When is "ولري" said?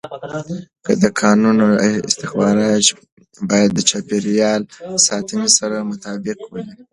6.53-6.83